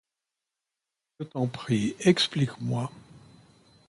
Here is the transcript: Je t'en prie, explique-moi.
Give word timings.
Je 1.19 1.25
t'en 1.25 1.45
prie, 1.45 1.95
explique-moi. 1.99 2.89